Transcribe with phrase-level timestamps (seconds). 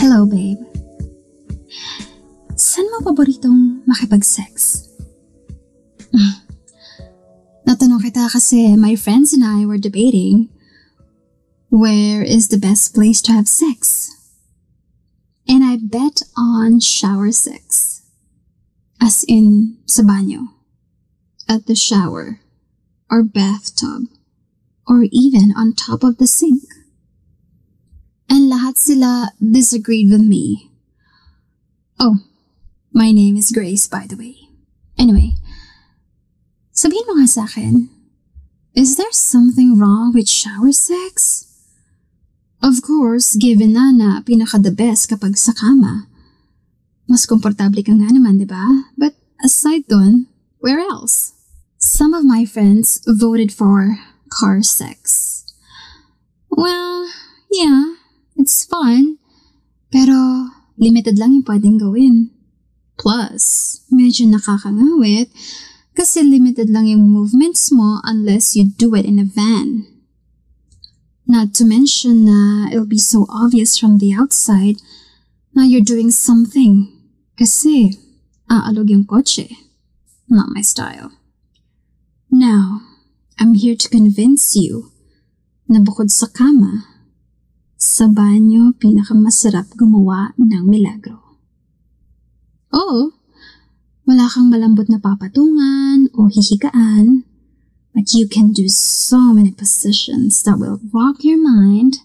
[0.00, 0.60] Hello, babe.
[2.56, 4.84] Saan mo paboritong makipag-sex?
[6.12, 6.44] Hmm.
[7.64, 10.50] Natanong kita kasi my friends and I were debating
[11.70, 14.10] where is the best place to have sex.
[15.48, 18.02] And I bet on shower sex.
[19.00, 20.52] As in, sa banyo.
[21.48, 22.40] At the shower.
[23.08, 24.10] Or bathtub.
[24.90, 26.66] Or even on top of the sink.
[28.26, 30.74] And lahat sila disagreed with me.
[32.02, 32.26] Oh,
[32.90, 34.34] my name is Grace, by the way.
[34.98, 35.38] Anyway,
[36.74, 37.86] sabihin mo nga sa akin,
[38.74, 41.46] is there something wrong with shower sex?
[42.58, 46.10] Of course, given na na pinaka the best kapag sa kama.
[47.06, 48.90] Mas komportable ka nga naman, di ba?
[48.98, 50.26] But aside dun,
[50.58, 51.38] where else?
[51.78, 55.44] Some of my friends voted for car sex.
[56.48, 57.10] Well,
[57.50, 57.98] yeah,
[58.36, 59.18] it's fun.
[59.90, 62.30] Pero limited lang yung pwedeng gawin.
[62.94, 65.32] Plus, medyo nakakangawit
[65.96, 69.84] kasi limited lang yung movements mo unless you do it in a van.
[71.26, 74.82] Not to mention na it'll be so obvious from the outside
[75.54, 76.90] na you're doing something
[77.38, 77.94] kasi
[78.50, 79.48] aalog yung kotse.
[80.30, 81.14] Not my style.
[82.30, 82.82] Now,
[83.40, 84.92] I'm here to convince you
[85.64, 86.84] na bukod sa kama,
[87.80, 91.40] sa banyo pinakamasarap gumawa ng milagro.
[92.76, 93.16] Oo,
[94.04, 97.24] wala kang malambot na papatungan o hihigaan,
[97.96, 102.04] but you can do so many positions that will rock your mind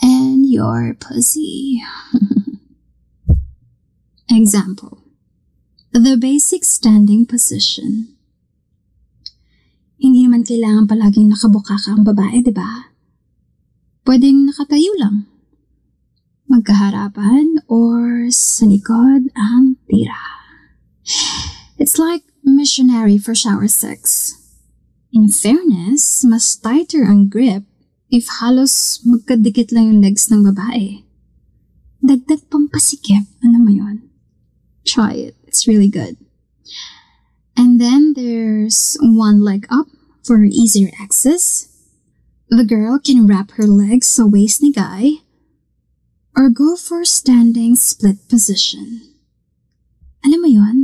[0.00, 1.84] and your pussy.
[4.32, 5.04] Example.
[5.92, 8.15] The basic standing position.
[10.36, 12.92] Naman kailangan palaging nakabuka ka ang babae, di ba?
[14.04, 15.24] Pwedeng nakatayo lang.
[16.44, 20.20] Magkaharapan or sa likod ang tira.
[21.80, 24.36] It's like missionary for shower sex.
[25.08, 27.64] In fairness, mas tighter ang grip
[28.12, 31.00] if halos magkadikit lang yung legs ng babae.
[32.04, 34.04] Dagdag pampasikip, ano mo yun?
[34.84, 36.20] Try it, it's really good.
[37.56, 39.95] And then there's one leg up
[40.26, 41.70] for easier access.
[42.50, 45.22] The girl can wrap her legs sa waist ni guy
[46.34, 49.14] or go for standing split position.
[50.26, 50.78] Alam mo yon?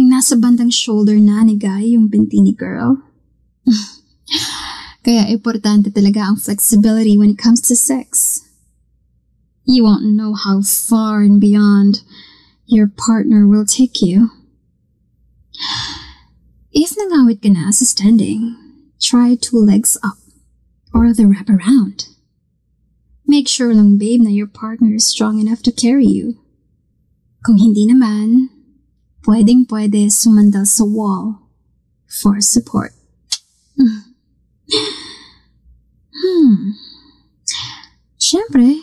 [0.00, 3.04] Yung nasa bandang shoulder na ni guy yung binti ni girl.
[5.04, 8.40] Kaya importante talaga ang flexibility when it comes to sex.
[9.68, 12.02] You won't know how far and beyond
[12.64, 14.41] your partner will take you.
[16.72, 18.56] If nangawit ka na standing,
[18.96, 20.16] try two legs up
[20.96, 22.08] or the wrap around.
[23.28, 26.40] Make sure lang babe na your partner is strong enough to carry you.
[27.44, 28.48] Kung hindi naman,
[29.28, 31.44] pwedeng pwede sumandal sa wall
[32.08, 32.96] for support.
[36.16, 36.72] hmm.
[38.16, 38.80] Siyempre,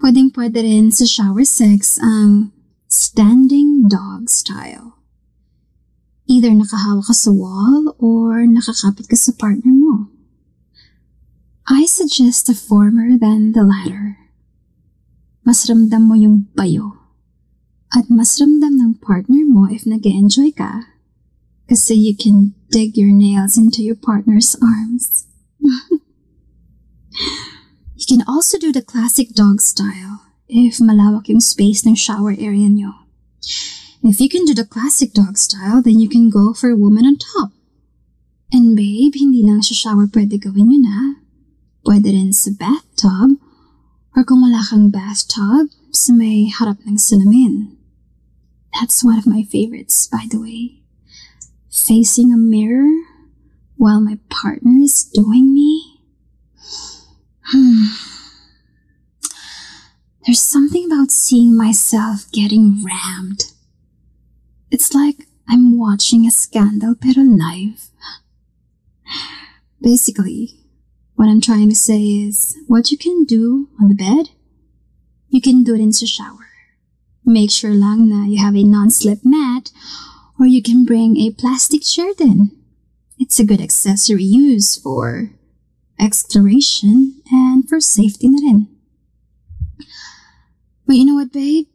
[0.00, 2.56] pwedeng pwede rin sa shower sex ang
[2.88, 4.99] standing dog style.
[6.30, 10.06] Either nakahawak ka sa wall or nakakapit ka sa partner mo.
[11.66, 14.14] I suggest the former than the latter.
[15.42, 17.02] Mas ramdam mo yung bayo.
[17.90, 20.86] At mas ramdam ng partner mo if nag enjoy ka.
[21.66, 25.26] Kasi you can dig your nails into your partner's arms.
[27.98, 32.70] you can also do the classic dog style if malawak yung space ng shower area
[32.70, 32.94] nyo.
[34.02, 37.04] If you can do the classic dog style, then you can go for a woman
[37.04, 37.52] on top.
[38.52, 41.20] And babe, hindi lang sa shower pwede gawin yun ha.
[41.84, 43.36] Pwede rin sa bathtub,
[44.16, 47.76] or kung wala kang bathtub, sa may harap ng salamin.
[48.72, 50.80] That's one of my favorites, by the way.
[51.68, 53.04] Facing a mirror
[53.76, 56.00] while my partner is doing me.
[57.52, 57.92] Hmm.
[60.24, 63.52] There's something about seeing myself getting rammed.
[64.80, 67.90] It's like I'm watching a scandal pero live.
[69.78, 70.54] Basically,
[71.16, 74.30] what I'm trying to say is what you can do on the bed,
[75.28, 76.48] you can do it in the shower.
[77.26, 79.70] Make sure lang na you have a non-slip mat
[80.40, 82.50] or you can bring a plastic chair then.
[83.18, 85.28] It's a good accessory use for
[86.00, 88.68] exploration and for safety na rin.
[90.86, 91.66] But you know what, babe?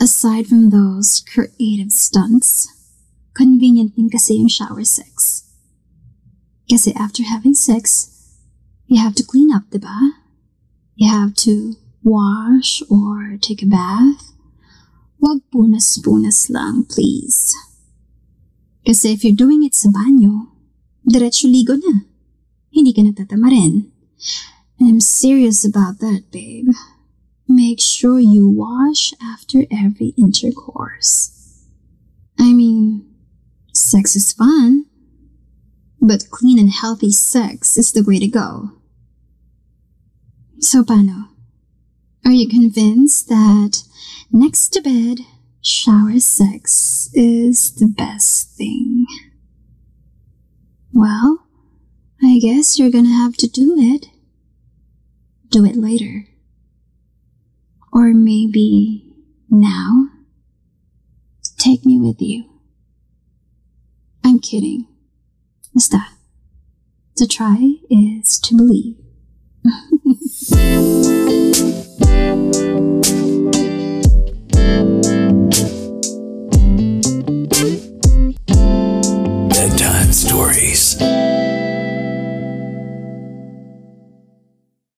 [0.00, 2.70] Aside from those creative stunts,
[3.34, 5.42] convenient din kasi yung shower sex.
[6.70, 8.14] Kasi after having sex,
[8.86, 10.22] you have to clean up, diba?
[10.94, 11.74] You have to
[12.06, 14.30] wash or take a bath,
[15.18, 17.50] wag punas-punas lang, please.
[18.86, 20.54] Kasi if you're doing it sa banyo,
[21.02, 22.06] diretso ligo na.
[22.70, 23.90] Hindi ka natatama rin.
[24.78, 26.70] And I'm serious about that, babe.
[27.48, 31.64] Make sure you wash after every intercourse.
[32.38, 33.08] I mean,
[33.72, 34.84] sex is fun,
[36.00, 38.72] but clean and healthy sex is the way to go.
[40.60, 41.28] So, paano?
[42.24, 43.82] Are you convinced that
[44.30, 45.20] next to bed,
[45.62, 49.06] shower sex is the best thing?
[50.92, 51.46] Well,
[52.22, 54.06] I guess you're gonna have to do it.
[55.48, 56.26] Do it later
[57.98, 59.02] or maybe
[59.50, 60.06] now,
[61.58, 62.44] take me with you.
[64.22, 64.86] I'm kidding.
[65.74, 66.04] Basta.
[67.16, 68.98] To try is to believe.